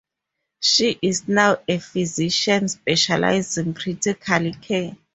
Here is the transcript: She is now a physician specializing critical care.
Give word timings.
She 0.61 0.97
is 1.03 1.27
now 1.27 1.59
a 1.67 1.77
physician 1.77 2.67
specializing 2.69 3.75
critical 3.75 4.51
care. 4.59 4.97